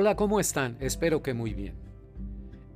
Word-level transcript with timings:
Hola, 0.00 0.14
¿cómo 0.14 0.38
están? 0.38 0.76
Espero 0.78 1.24
que 1.24 1.34
muy 1.34 1.54
bien. 1.54 1.74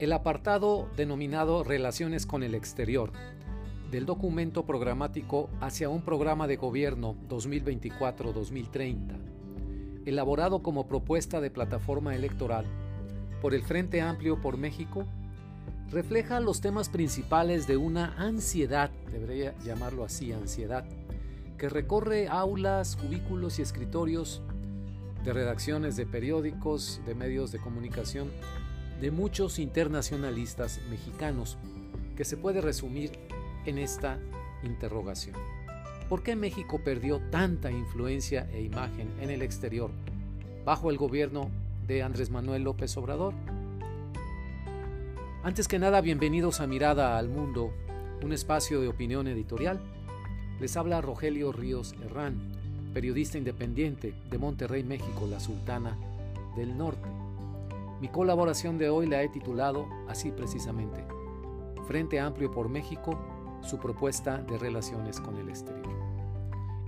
El 0.01 0.13
apartado 0.13 0.89
denominado 0.97 1.63
Relaciones 1.63 2.27
con 2.27 2.43
el 2.43 2.53
exterior 2.57 3.13
del 3.93 4.07
documento 4.07 4.67
programático 4.67 5.49
hacia 5.61 5.89
un 5.89 6.03
programa 6.03 6.49
de 6.49 6.57
gobierno 6.57 7.15
2024-2030, 7.29 9.21
elaborado 10.05 10.65
como 10.65 10.89
propuesta 10.89 11.41
de 11.41 11.53
plataforma 11.53 12.17
electoral 12.17 12.65
por 13.41 13.55
el 13.55 13.63
Frente 13.63 14.01
Amplio 14.01 14.41
por 14.41 14.57
México, 14.57 15.05
refleja 15.93 16.41
los 16.41 16.61
temas 16.61 16.89
principales 16.89 17.69
de 17.69 17.77
una 17.77 18.17
ansiedad, 18.17 18.91
debería 19.13 19.55
llamarlo 19.61 20.03
así, 20.03 20.33
ansiedad, 20.33 20.85
que 21.57 21.69
recorre 21.69 22.27
aulas, 22.27 22.97
cubículos 22.97 23.61
y 23.61 23.63
escritorios 23.63 24.43
de 25.25 25.33
redacciones 25.33 25.97
de 25.97 26.07
periódicos, 26.07 27.01
de 27.07 27.15
medios 27.15 27.53
de 27.53 27.59
comunicación, 27.59 28.31
de 29.01 29.11
muchos 29.11 29.59
internacionalistas 29.59 30.81
mexicanos, 30.91 31.59
que 32.17 32.25
se 32.25 32.37
puede 32.37 32.61
resumir 32.61 33.13
en 33.65 33.79
esta 33.79 34.19
interrogación. 34.63 35.37
¿Por 36.09 36.23
qué 36.23 36.37
México 36.37 36.81
perdió 36.85 37.21
tanta 37.31 37.71
influencia 37.71 38.49
e 38.53 38.63
imagen 38.63 39.11
en 39.21 39.31
el 39.31 39.43
exterior 39.43 39.91
bajo 40.65 40.91
el 40.91 40.99
gobierno 40.99 41.51
de 41.87 42.03
Andrés 42.03 42.31
Manuel 42.31 42.65
López 42.65 42.97
Obrador? 42.97 43.35
Antes 45.43 45.67
que 45.69 45.79
nada, 45.79 46.01
bienvenidos 46.01 46.61
a 46.61 46.67
Mirada 46.67 47.17
al 47.19 47.29
Mundo, 47.29 47.73
un 48.23 48.33
espacio 48.33 48.81
de 48.81 48.89
opinión 48.89 49.27
editorial. 49.27 49.81
Les 50.61 50.77
habla 50.77 51.01
Rogelio 51.01 51.51
Ríos 51.51 51.95
Herrán, 52.05 52.62
periodista 52.93 53.39
independiente 53.39 54.15
de 54.31 54.39
Monterrey, 54.39 54.85
México, 54.85 55.27
la 55.29 55.41
Sultana 55.41 55.97
del 56.57 56.77
Norte. 56.77 57.09
Mi 58.01 58.09
colaboración 58.09 58.79
de 58.79 58.91
hoy 58.91 59.07
la 59.07 59.23
he 59.23 59.29
titulado 59.29 59.87
así 60.09 60.31
precisamente, 60.31 61.05
Frente 61.87 62.21
Amplio 62.21 62.51
por 62.51 62.69
México, 62.69 63.19
su 63.63 63.79
propuesta 63.79 64.39
de 64.39 64.59
relaciones 64.59 65.21
con 65.21 65.37
el 65.37 65.49
exterior. 65.49 65.93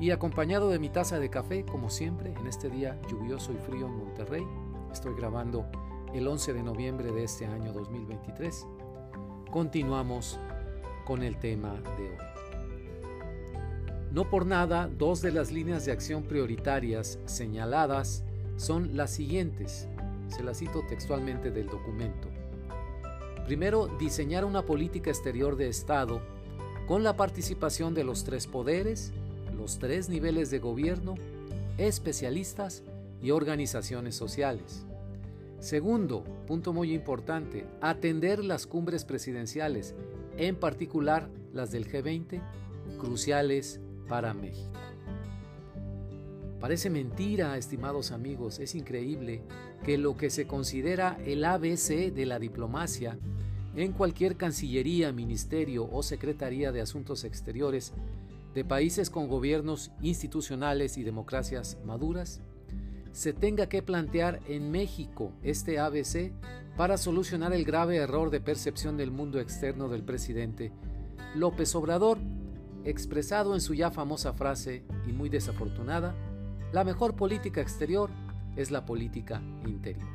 Y 0.00 0.10
acompañado 0.10 0.69
de 0.70 0.78
mi 0.78 0.88
taza 0.88 1.19
de 1.19 1.30
café, 1.30 1.64
como 1.64 1.88
siempre, 1.88 2.32
en 2.32 2.47
este 2.47 2.69
día 2.69 3.00
lluvioso 3.08 3.52
y 3.52 3.56
frío 3.56 3.86
en 3.86 3.97
Monterrey, 3.97 4.44
estoy 4.92 5.14
grabando 5.14 5.66
el 6.12 6.27
11 6.27 6.52
de 6.52 6.62
noviembre 6.62 7.12
de 7.12 7.25
este 7.25 7.47
año 7.47 7.72
2023, 7.72 8.66
continuamos 9.50 10.38
con 11.05 11.22
el 11.22 11.36
tema 11.38 11.75
de 11.97 12.10
hoy. 12.10 12.44
No 14.14 14.30
por 14.30 14.46
nada, 14.46 14.88
dos 14.96 15.22
de 15.22 15.32
las 15.32 15.50
líneas 15.50 15.84
de 15.84 15.90
acción 15.90 16.22
prioritarias 16.22 17.18
señaladas 17.24 18.22
son 18.56 18.96
las 18.96 19.10
siguientes. 19.10 19.88
Se 20.28 20.44
las 20.44 20.60
cito 20.60 20.84
textualmente 20.88 21.50
del 21.50 21.66
documento. 21.66 22.28
Primero, 23.44 23.88
diseñar 23.98 24.44
una 24.44 24.62
política 24.62 25.10
exterior 25.10 25.56
de 25.56 25.66
Estado 25.66 26.20
con 26.86 27.02
la 27.02 27.16
participación 27.16 27.92
de 27.92 28.04
los 28.04 28.22
tres 28.22 28.46
poderes, 28.46 29.12
los 29.56 29.80
tres 29.80 30.08
niveles 30.08 30.48
de 30.48 30.60
gobierno, 30.60 31.16
especialistas 31.76 32.84
y 33.20 33.32
organizaciones 33.32 34.14
sociales. 34.14 34.86
Segundo, 35.58 36.22
punto 36.46 36.72
muy 36.72 36.94
importante, 36.94 37.66
atender 37.80 38.44
las 38.44 38.68
cumbres 38.68 39.04
presidenciales, 39.04 39.96
en 40.36 40.54
particular 40.54 41.28
las 41.52 41.72
del 41.72 41.90
G20, 41.90 42.40
cruciales 43.00 43.80
para 44.08 44.34
México. 44.34 44.70
Parece 46.60 46.88
mentira, 46.88 47.58
estimados 47.58 48.10
amigos, 48.10 48.58
es 48.58 48.74
increíble 48.74 49.42
que 49.84 49.98
lo 49.98 50.16
que 50.16 50.30
se 50.30 50.47
considera 50.47 51.19
el 51.26 51.44
ABC 51.44 52.12
de 52.12 52.25
la 52.25 52.38
diplomacia 52.38 53.19
en 53.76 53.92
cualquier 53.92 54.37
cancillería, 54.37 55.12
ministerio 55.12 55.88
o 55.91 56.03
secretaría 56.03 56.72
de 56.72 56.81
asuntos 56.81 57.25
exteriores 57.25 57.92
de 58.54 58.65
países 58.65 59.10
con 59.10 59.28
gobiernos 59.28 59.91
institucionales 60.00 60.97
y 60.97 61.03
democracias 61.03 61.76
maduras, 61.84 62.41
se 63.12 63.32
tenga 63.32 63.69
que 63.69 63.82
plantear 63.82 64.41
en 64.48 64.71
México 64.71 65.32
este 65.42 65.78
ABC 65.78 66.32
para 66.76 66.97
solucionar 66.97 67.53
el 67.53 67.65
grave 67.65 67.97
error 67.97 68.31
de 68.31 68.41
percepción 68.41 68.97
del 68.97 69.10
mundo 69.10 69.38
externo 69.38 69.88
del 69.88 70.03
presidente 70.03 70.72
López 71.34 71.75
Obrador 71.75 72.19
expresado 72.84 73.55
en 73.55 73.61
su 73.61 73.75
ya 73.75 73.91
famosa 73.91 74.33
frase 74.33 74.84
y 75.06 75.12
muy 75.12 75.28
desafortunada, 75.28 76.15
la 76.72 76.84
mejor 76.84 77.15
política 77.15 77.61
exterior 77.61 78.11
es 78.56 78.71
la 78.71 78.84
política 78.84 79.41
interior. 79.67 80.09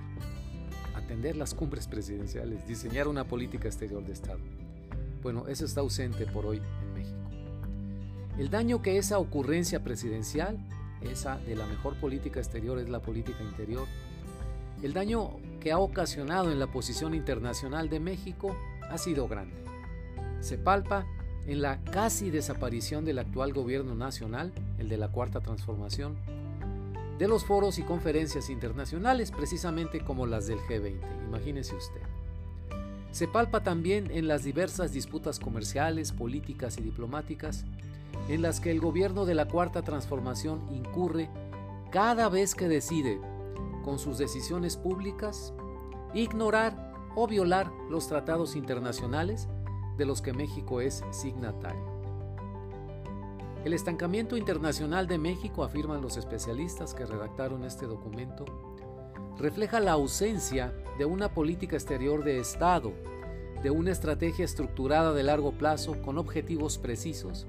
Atender 0.95 1.35
las 1.35 1.53
cumbres 1.53 1.87
presidenciales, 1.87 2.67
diseñar 2.67 3.07
una 3.07 3.25
política 3.25 3.67
exterior 3.67 4.05
de 4.05 4.13
Estado. 4.13 4.39
Bueno, 5.23 5.47
eso 5.47 5.65
está 5.65 5.81
ausente 5.81 6.25
por 6.25 6.45
hoy 6.45 6.57
en 6.81 6.93
México. 6.93 7.17
El 8.37 8.49
daño 8.49 8.81
que 8.81 8.97
esa 8.97 9.19
ocurrencia 9.19 9.83
presidencial, 9.83 10.57
esa 11.01 11.37
de 11.39 11.55
la 11.55 11.65
mejor 11.65 11.95
política 11.95 12.39
exterior 12.39 12.79
es 12.79 12.89
la 12.89 13.01
política 13.01 13.43
interior, 13.43 13.87
el 14.81 14.93
daño 14.93 15.31
que 15.59 15.71
ha 15.71 15.79
ocasionado 15.79 16.51
en 16.51 16.59
la 16.59 16.67
posición 16.67 17.13
internacional 17.13 17.89
de 17.89 17.99
México 17.99 18.55
ha 18.89 18.97
sido 18.97 19.27
grande. 19.27 19.55
Se 20.39 20.57
palpa 20.57 21.05
en 21.49 21.63
la 21.63 21.83
casi 21.83 22.29
desaparición 22.29 23.05
del 23.05 23.17
actual 23.17 23.53
gobierno 23.53 23.95
nacional, 23.95 24.53
el 24.77 24.87
de 24.87 24.97
la 24.97 25.07
Cuarta 25.07 25.41
Transformación, 25.41 26.15
de 27.17 27.27
los 27.27 27.43
foros 27.43 27.79
y 27.79 27.83
conferencias 27.83 28.51
internacionales, 28.51 29.31
precisamente 29.31 30.01
como 30.01 30.27
las 30.27 30.45
del 30.45 30.59
G20, 30.59 30.99
imagínese 31.25 31.75
usted. 31.75 32.01
Se 33.11 33.27
palpa 33.27 33.63
también 33.63 34.11
en 34.11 34.27
las 34.27 34.43
diversas 34.43 34.93
disputas 34.93 35.39
comerciales, 35.39 36.11
políticas 36.11 36.77
y 36.77 36.83
diplomáticas, 36.83 37.65
en 38.27 38.43
las 38.43 38.59
que 38.59 38.69
el 38.69 38.79
gobierno 38.79 39.25
de 39.25 39.33
la 39.33 39.47
Cuarta 39.47 39.81
Transformación 39.81 40.61
incurre 40.71 41.31
cada 41.91 42.29
vez 42.29 42.53
que 42.53 42.67
decide, 42.67 43.19
con 43.83 43.97
sus 43.97 44.19
decisiones 44.19 44.77
públicas, 44.77 45.51
ignorar 46.13 46.93
o 47.15 47.25
violar 47.25 47.71
los 47.89 48.07
tratados 48.07 48.55
internacionales 48.55 49.47
de 49.99 50.05
los 50.05 50.23
que 50.23 50.33
México 50.33 50.81
es 50.81 51.03
signatario. 51.11 51.99
El 53.65 53.73
estancamiento 53.73 54.37
internacional 54.37 55.05
de 55.05 55.17
México, 55.17 55.63
afirman 55.63 56.01
los 56.01 56.15
especialistas 56.15 56.93
que 56.93 57.05
redactaron 57.05 57.65
este 57.65 57.85
documento, 57.85 58.45
refleja 59.37 59.81
la 59.81 59.91
ausencia 59.91 60.73
de 60.97 61.03
una 61.03 61.33
política 61.33 61.75
exterior 61.75 62.23
de 62.23 62.39
Estado, 62.39 62.93
de 63.61 63.69
una 63.69 63.91
estrategia 63.91 64.45
estructurada 64.45 65.13
de 65.13 65.23
largo 65.23 65.51
plazo 65.51 66.01
con 66.01 66.17
objetivos 66.17 66.77
precisos 66.77 67.45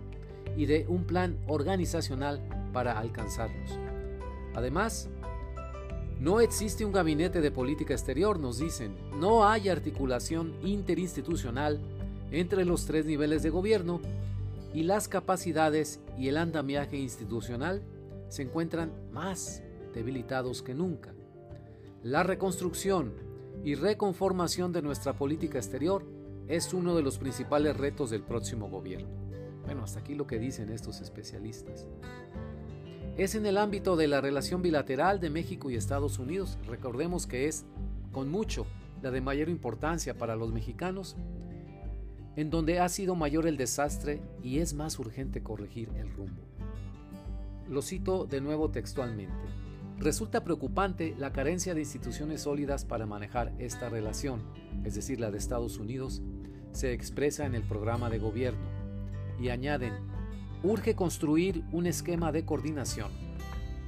y 0.56 0.66
de 0.66 0.84
un 0.88 1.04
plan 1.04 1.38
organizacional 1.46 2.42
para 2.72 2.98
alcanzarlos. 2.98 3.78
Además, 4.54 5.08
no 6.18 6.40
existe 6.40 6.84
un 6.84 6.90
gabinete 6.92 7.40
de 7.40 7.52
política 7.52 7.94
exterior, 7.94 8.40
nos 8.40 8.58
dicen, 8.58 8.96
no 9.20 9.46
hay 9.46 9.68
articulación 9.68 10.54
interinstitucional 10.64 11.80
entre 12.30 12.64
los 12.64 12.86
tres 12.86 13.06
niveles 13.06 13.42
de 13.42 13.50
gobierno 13.50 14.00
y 14.72 14.84
las 14.84 15.08
capacidades 15.08 16.00
y 16.16 16.28
el 16.28 16.36
andamiaje 16.36 16.96
institucional 16.96 17.82
se 18.28 18.42
encuentran 18.42 18.92
más 19.12 19.62
debilitados 19.94 20.62
que 20.62 20.74
nunca. 20.74 21.12
La 22.02 22.22
reconstrucción 22.22 23.12
y 23.64 23.74
reconformación 23.74 24.72
de 24.72 24.82
nuestra 24.82 25.12
política 25.12 25.58
exterior 25.58 26.04
es 26.48 26.72
uno 26.72 26.96
de 26.96 27.02
los 27.02 27.18
principales 27.18 27.76
retos 27.76 28.10
del 28.10 28.22
próximo 28.22 28.68
gobierno. 28.68 29.08
Bueno, 29.64 29.84
hasta 29.84 30.00
aquí 30.00 30.14
lo 30.14 30.26
que 30.26 30.38
dicen 30.38 30.70
estos 30.70 31.00
especialistas. 31.00 31.86
Es 33.16 33.34
en 33.34 33.44
el 33.44 33.58
ámbito 33.58 33.96
de 33.96 34.08
la 34.08 34.20
relación 34.20 34.62
bilateral 34.62 35.20
de 35.20 35.30
México 35.30 35.70
y 35.70 35.76
Estados 35.76 36.18
Unidos, 36.18 36.58
recordemos 36.66 37.26
que 37.26 37.48
es 37.48 37.66
con 38.12 38.30
mucho 38.30 38.66
la 39.02 39.10
de 39.10 39.20
mayor 39.20 39.48
importancia 39.48 40.16
para 40.16 40.36
los 40.36 40.52
mexicanos 40.52 41.16
en 42.36 42.50
donde 42.50 42.78
ha 42.80 42.88
sido 42.88 43.14
mayor 43.14 43.46
el 43.46 43.56
desastre 43.56 44.20
y 44.42 44.58
es 44.58 44.74
más 44.74 44.98
urgente 44.98 45.42
corregir 45.42 45.90
el 45.96 46.10
rumbo. 46.12 46.42
Lo 47.68 47.82
cito 47.82 48.26
de 48.26 48.40
nuevo 48.40 48.70
textualmente. 48.70 49.34
Resulta 49.98 50.42
preocupante 50.42 51.14
la 51.18 51.32
carencia 51.32 51.74
de 51.74 51.80
instituciones 51.80 52.42
sólidas 52.42 52.84
para 52.84 53.06
manejar 53.06 53.52
esta 53.58 53.88
relación, 53.88 54.42
es 54.84 54.94
decir, 54.94 55.20
la 55.20 55.30
de 55.30 55.38
Estados 55.38 55.78
Unidos, 55.78 56.22
se 56.72 56.92
expresa 56.92 57.44
en 57.44 57.54
el 57.54 57.62
programa 57.62 58.08
de 58.08 58.18
gobierno. 58.18 58.66
Y 59.38 59.50
añaden, 59.50 59.92
urge 60.62 60.94
construir 60.94 61.64
un 61.72 61.86
esquema 61.86 62.32
de 62.32 62.44
coordinación 62.44 63.10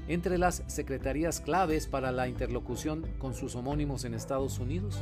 entre 0.09 0.37
las 0.37 0.65
secretarías 0.67 1.41
claves 1.41 1.87
para 1.87 2.13
la 2.13 2.29
interlocución 2.29 3.07
con 3.19 3.35
sus 3.35 3.55
homónimos 3.55 4.05
en 4.05 4.15
Estados 4.15 4.59
Unidos, 4.59 5.01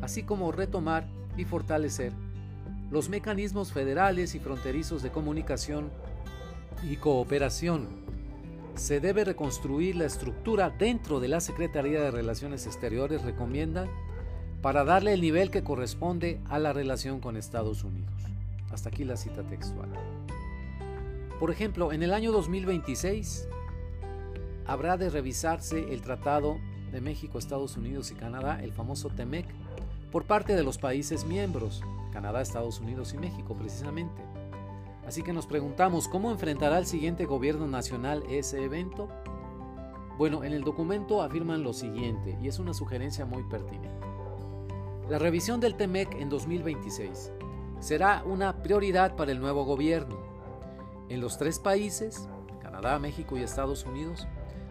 así 0.00 0.22
como 0.22 0.52
retomar 0.52 1.08
y 1.36 1.44
fortalecer 1.44 2.12
los 2.92 3.08
mecanismos 3.08 3.72
federales 3.72 4.34
y 4.34 4.38
fronterizos 4.38 5.02
de 5.02 5.10
comunicación 5.10 5.90
y 6.82 6.96
cooperación, 6.96 7.88
se 8.74 9.00
debe 9.00 9.24
reconstruir 9.24 9.96
la 9.96 10.04
estructura 10.04 10.68
dentro 10.68 11.18
de 11.18 11.28
la 11.28 11.40
Secretaría 11.40 12.02
de 12.02 12.10
Relaciones 12.10 12.66
Exteriores, 12.66 13.22
recomienda, 13.22 13.88
para 14.60 14.84
darle 14.84 15.14
el 15.14 15.22
nivel 15.22 15.50
que 15.50 15.64
corresponde 15.64 16.38
a 16.50 16.58
la 16.58 16.74
relación 16.74 17.20
con 17.20 17.38
Estados 17.38 17.82
Unidos. 17.82 18.12
Hasta 18.70 18.90
aquí 18.90 19.04
la 19.04 19.16
cita 19.16 19.42
textual. 19.42 19.88
Por 21.40 21.50
ejemplo, 21.50 21.94
en 21.94 22.02
el 22.02 22.12
año 22.12 22.30
2026 22.30 23.48
habrá 24.66 24.98
de 24.98 25.08
revisarse 25.08 25.94
el 25.94 26.02
Tratado 26.02 26.58
de 26.92 27.00
México, 27.00 27.38
Estados 27.38 27.78
Unidos 27.78 28.10
y 28.10 28.14
Canadá, 28.16 28.62
el 28.62 28.72
famoso 28.72 29.08
TEMEC, 29.08 29.46
por 30.12 30.24
parte 30.24 30.54
de 30.54 30.62
los 30.62 30.76
países 30.76 31.24
miembros, 31.24 31.82
Canadá, 32.12 32.40
Estados 32.40 32.78
Unidos 32.80 33.14
y 33.14 33.18
México 33.18 33.54
precisamente. 33.54 34.22
Así 35.06 35.22
que 35.22 35.32
nos 35.32 35.46
preguntamos, 35.46 36.06
¿cómo 36.06 36.30
enfrentará 36.30 36.78
el 36.78 36.86
siguiente 36.86 37.24
gobierno 37.24 37.66
nacional 37.66 38.22
ese 38.28 38.62
evento? 38.62 39.08
Bueno, 40.16 40.44
en 40.44 40.52
el 40.52 40.62
documento 40.62 41.22
afirman 41.22 41.64
lo 41.64 41.72
siguiente, 41.72 42.38
y 42.40 42.46
es 42.46 42.58
una 42.58 42.74
sugerencia 42.74 43.24
muy 43.24 43.42
pertinente. 43.44 44.06
La 45.08 45.18
revisión 45.18 45.58
del 45.58 45.74
TEMEC 45.74 46.14
en 46.14 46.28
2026 46.28 47.32
será 47.80 48.22
una 48.24 48.62
prioridad 48.62 49.16
para 49.16 49.32
el 49.32 49.40
nuevo 49.40 49.64
gobierno. 49.64 50.16
En 51.08 51.20
los 51.20 51.38
tres 51.38 51.58
países, 51.58 52.28
Canadá, 52.60 52.98
México 53.00 53.36
y 53.36 53.42
Estados 53.42 53.84
Unidos, 53.84 54.28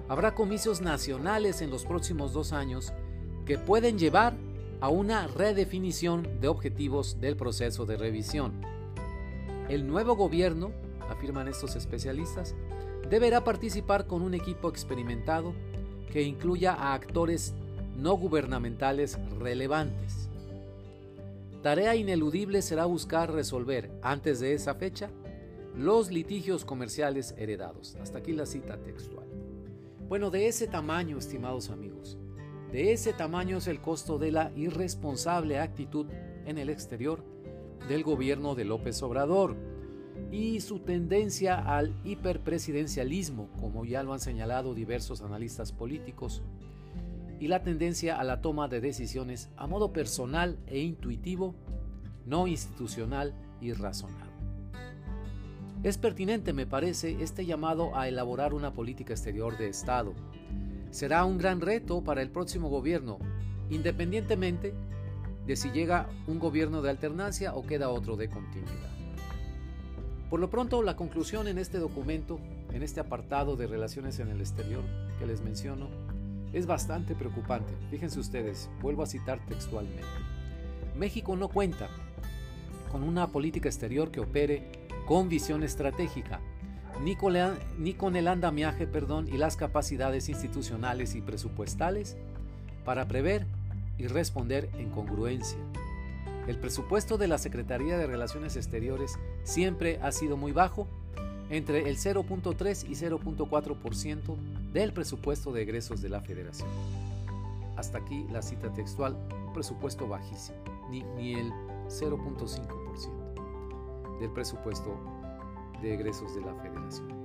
habrá 0.07 0.33
comicios 0.33 0.79
nacionales 0.79 1.61
en 1.61 1.69
los 1.69 1.85
próximos 1.85 2.31
dos 2.31 2.53
años 2.53 2.93
que 3.45 3.57
pueden 3.57 3.97
llevar 3.99 4.33
a 4.81 4.89
una 4.89 5.28
redefinición 5.28 6.28
de 6.42 6.48
objetivos 6.48 7.22
del 7.22 7.38
proceso 7.38 7.86
de 7.86 7.98
revisión. 7.98 8.60
El 9.69 9.88
nuevo 9.88 10.16
gobierno, 10.16 10.72
afirman 11.07 11.48
estos 11.48 11.75
especialistas, 11.75 12.56
deberá 13.07 13.44
participar 13.44 14.07
con 14.07 14.24
un 14.24 14.33
equipo 14.33 14.69
experimentado 14.69 15.54
que 16.12 16.24
incluya 16.24 16.74
a 16.74 16.94
actores 16.94 17.54
no 17.95 18.18
gubernamentales 18.18 19.19
relevantes. 19.39 20.28
Tarea 21.62 21.95
ineludible 21.95 22.63
será 22.63 22.86
buscar 22.86 23.31
resolver, 23.31 23.92
antes 24.01 24.39
de 24.39 24.56
esa 24.56 24.74
fecha, 24.74 25.12
los 25.77 26.10
litigios 26.10 26.66
comerciales 26.66 27.36
heredados. 27.38 27.95
Hasta 28.01 28.18
aquí 28.18 28.34
la 28.34 28.48
cita 28.48 28.77
textual. 28.77 29.27
Bueno, 30.10 30.31
de 30.31 30.48
ese 30.48 30.68
tamaño, 30.68 31.19
estimados 31.19 31.69
amigos, 31.69 32.18
de 32.71 32.94
ese 32.94 33.13
tamaño 33.13 33.57
es 33.57 33.68
el 33.68 33.81
costo 33.81 34.18
de 34.18 34.31
la 34.31 34.51
irresponsable 34.56 35.59
actitud 35.59 36.07
en 36.45 36.57
el 36.57 36.69
exterior 36.69 37.23
del 37.89 38.03
gobierno 38.03 38.56
de 38.56 38.65
López 38.65 39.01
Obrador 39.03 39.56
y 40.31 40.62
su 40.62 40.79
tendencia 40.79 41.57
al 41.57 41.94
hiperpresidencialismo, 42.03 43.50
como 43.59 43.85
ya 43.85 44.03
lo 44.03 44.13
han 44.13 44.19
señalado 44.19 44.73
diversos 44.73 45.21
analistas 45.21 45.71
políticos, 45.71 46.41
y 47.39 47.47
la 47.47 47.63
tendencia 47.63 48.19
a 48.19 48.23
la 48.23 48.41
toma 48.41 48.68
de 48.68 48.81
decisiones 48.81 49.50
a 49.57 49.67
modo 49.67 49.91
personal 49.91 50.59
e 50.67 50.79
intuitivo, 50.79 51.56
no 52.25 52.47
institucional 52.47 53.33
y 53.59 53.74
razonado. 53.74 54.31
Es 55.83 55.97
pertinente, 55.97 56.53
me 56.53 56.67
parece, 56.67 57.24
este 57.24 57.45
llamado 57.45 57.97
a 57.97 58.07
elaborar 58.07 58.53
una 58.53 58.74
política 58.74 59.13
exterior 59.13 59.57
de 59.57 59.69
Estado. 59.69 60.13
Será 60.91 61.23
un 61.25 61.38
gran 61.38 61.61
reto 61.61 62.03
para 62.03 62.21
el 62.21 62.29
próximo 62.29 62.69
gobierno, 62.69 63.17
independientemente 63.69 64.73
de 65.47 65.55
si 65.55 65.71
llega 65.71 66.09
un 66.27 66.38
gobierno 66.38 66.81
de 66.81 66.89
alternancia 66.89 67.55
o 67.55 67.65
queda 67.65 67.89
otro 67.89 68.17
de 68.17 68.29
continuidad. 68.29 68.91
Por 70.29 70.39
lo 70.39 70.49
pronto, 70.49 70.83
la 70.83 70.95
conclusión 70.95 71.47
en 71.47 71.57
este 71.57 71.77
documento, 71.77 72.39
en 72.71 72.83
este 72.83 72.99
apartado 72.99 73.55
de 73.55 73.67
relaciones 73.67 74.19
en 74.19 74.29
el 74.29 74.39
exterior 74.41 74.83
que 75.17 75.25
les 75.25 75.41
menciono, 75.41 75.89
es 76.53 76.65
bastante 76.65 77.15
preocupante. 77.15 77.73
Fíjense 77.89 78.19
ustedes, 78.19 78.69
vuelvo 78.81 79.03
a 79.03 79.07
citar 79.07 79.45
textualmente. 79.45 80.03
México 80.97 81.35
no 81.35 81.47
cuenta 81.47 81.89
con 82.91 83.03
una 83.03 83.27
política 83.27 83.69
exterior 83.69 84.11
que 84.11 84.19
opere 84.19 84.71
con 85.05 85.29
visión 85.29 85.63
estratégica, 85.63 86.41
ni 87.01 87.15
con, 87.15 87.35
con 87.97 88.15
el 88.15 88.27
andamiaje 88.27 88.88
perdón, 88.88 89.27
y 89.27 89.38
las 89.38 89.55
capacidades 89.55 90.29
institucionales 90.29 91.15
y 91.15 91.21
presupuestales 91.21 92.17
para 92.85 93.07
prever 93.07 93.45
y 93.97 94.07
responder 94.07 94.69
en 94.77 94.89
congruencia. 94.89 95.59
El 96.47 96.57
presupuesto 96.57 97.17
de 97.17 97.27
la 97.27 97.38
Secretaría 97.38 97.97
de 97.97 98.07
Relaciones 98.07 98.55
Exteriores 98.55 99.19
siempre 99.43 99.99
ha 100.01 100.11
sido 100.11 100.38
muy 100.38 100.51
bajo, 100.51 100.88
entre 101.49 101.89
el 101.89 101.97
0.3 101.97 102.89
y 102.89 102.93
0.4% 102.93 104.35
del 104.71 104.93
presupuesto 104.93 105.51
de 105.51 105.63
egresos 105.63 106.01
de 106.01 106.09
la 106.09 106.21
Federación. 106.21 106.69
Hasta 107.75 107.97
aquí 107.97 108.25
la 108.31 108.41
cita 108.41 108.71
textual, 108.73 109.17
un 109.47 109.53
presupuesto 109.53 110.07
bajísimo, 110.07 110.57
ni, 110.89 111.03
ni 111.03 111.33
el 111.33 111.51
0.5% 111.89 113.21
del 114.21 114.29
presupuesto 114.29 114.95
de 115.81 115.94
egresos 115.94 116.36
de 116.36 116.42
la 116.42 116.54
Federación. 116.56 117.22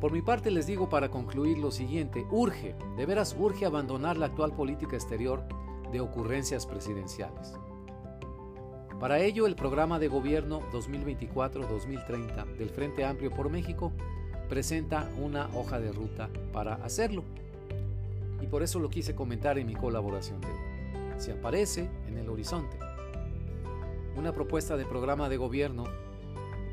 Por 0.00 0.12
mi 0.12 0.22
parte 0.22 0.50
les 0.50 0.66
digo 0.66 0.88
para 0.88 1.10
concluir 1.10 1.58
lo 1.58 1.70
siguiente, 1.70 2.26
urge, 2.30 2.74
de 2.96 3.06
veras 3.06 3.36
urge 3.38 3.66
abandonar 3.66 4.16
la 4.16 4.26
actual 4.26 4.52
política 4.52 4.96
exterior 4.96 5.44
de 5.92 6.00
ocurrencias 6.00 6.66
presidenciales. 6.66 7.54
Para 8.98 9.20
ello, 9.20 9.46
el 9.46 9.56
programa 9.56 9.98
de 9.98 10.08
gobierno 10.08 10.60
2024-2030 10.72 12.56
del 12.56 12.70
Frente 12.70 13.04
Amplio 13.04 13.30
por 13.30 13.50
México 13.50 13.92
presenta 14.48 15.10
una 15.18 15.48
hoja 15.54 15.80
de 15.80 15.90
ruta 15.92 16.28
para 16.52 16.74
hacerlo. 16.74 17.24
Y 18.42 18.46
por 18.46 18.62
eso 18.62 18.78
lo 18.78 18.90
quise 18.90 19.14
comentar 19.14 19.58
en 19.58 19.66
mi 19.66 19.74
colaboración 19.74 20.40
de 20.40 20.48
hoy. 20.48 21.20
Si 21.20 21.30
aparece 21.30 21.88
en 22.08 22.18
el 22.18 22.28
horizonte 22.28 22.78
una 24.16 24.32
propuesta 24.32 24.76
de 24.76 24.84
programa 24.84 25.28
de 25.28 25.36
gobierno 25.38 25.84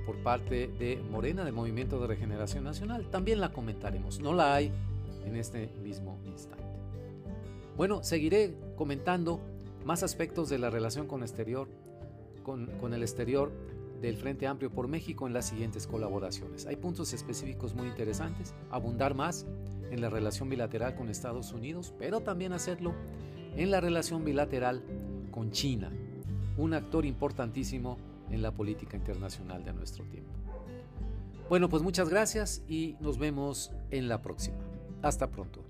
por 0.07 0.23
parte 0.23 0.69
de 0.79 1.03
Morena, 1.11 1.43
del 1.43 1.53
Movimiento 1.53 1.99
de 1.99 2.07
Regeneración 2.07 2.63
Nacional. 2.63 3.09
También 3.11 3.41
la 3.41 3.51
comentaremos, 3.51 4.21
no 4.21 4.31
la 4.33 4.55
hay 4.55 4.71
en 5.25 5.35
este 5.35 5.69
mismo 5.83 6.17
instante. 6.25 6.63
Bueno, 7.75 8.01
seguiré 8.03 8.55
comentando 8.77 9.41
más 9.83 10.03
aspectos 10.03 10.47
de 10.47 10.59
la 10.59 10.69
relación 10.69 11.07
con, 11.07 11.23
exterior, 11.23 11.67
con, 12.41 12.67
con 12.79 12.93
el 12.93 13.01
exterior 13.01 13.51
del 14.01 14.15
Frente 14.15 14.47
Amplio 14.47 14.71
por 14.71 14.87
México 14.87 15.27
en 15.27 15.33
las 15.33 15.49
siguientes 15.49 15.87
colaboraciones. 15.87 16.65
Hay 16.67 16.77
puntos 16.77 17.11
específicos 17.11 17.75
muy 17.75 17.87
interesantes, 17.87 18.55
abundar 18.71 19.13
más 19.13 19.45
en 19.91 19.99
la 19.99 20.09
relación 20.09 20.47
bilateral 20.47 20.95
con 20.95 21.09
Estados 21.09 21.51
Unidos, 21.51 21.93
pero 21.99 22.21
también 22.21 22.53
hacerlo 22.53 22.93
en 23.57 23.71
la 23.71 23.81
relación 23.81 24.23
bilateral 24.23 24.83
con 25.31 25.51
China, 25.51 25.91
un 26.55 26.73
actor 26.73 27.05
importantísimo 27.05 27.97
en 28.29 28.41
la 28.41 28.51
política 28.51 28.97
internacional 28.97 29.63
de 29.63 29.73
nuestro 29.73 30.05
tiempo. 30.05 30.31
Bueno, 31.49 31.69
pues 31.69 31.81
muchas 31.81 32.09
gracias 32.09 32.61
y 32.67 32.97
nos 32.99 33.17
vemos 33.17 33.71
en 33.89 34.09
la 34.09 34.21
próxima. 34.21 34.57
Hasta 35.01 35.29
pronto. 35.29 35.66